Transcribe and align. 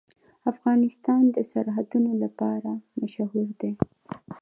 افغانستان 0.51 1.23
د 1.35 1.37
سرحدونه 1.51 2.11
لپاره 2.23 2.71
مشهور 2.99 3.47
دی. 3.61 3.71